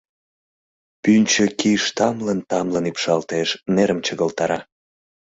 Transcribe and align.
Пӱнчӧ 1.03 1.45
киш 1.59 1.83
тамлын-тамлын 1.97 2.85
ӱпшалтеш, 2.91 3.49
нерым 3.75 3.99
чыгылтара. 4.05 4.59